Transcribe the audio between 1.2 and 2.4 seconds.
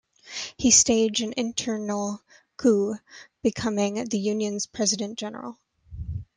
an internal